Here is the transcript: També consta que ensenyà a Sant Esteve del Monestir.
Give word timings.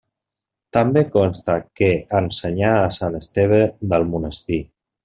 També 0.77 1.03
consta 1.17 1.57
que 1.81 1.91
ensenyà 2.23 2.75
a 2.79 2.91
Sant 2.99 3.21
Esteve 3.23 3.65
del 3.95 4.13
Monestir. 4.17 4.65